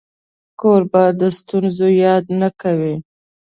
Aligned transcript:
کوربه 0.59 1.03
د 1.19 1.21
ستونزو 1.37 1.87
یاد 2.03 2.23
نه 2.39 2.49
کوي. 2.61 2.95